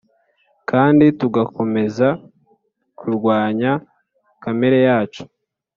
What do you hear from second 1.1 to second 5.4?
tugakomeza kurwanya kamere yacu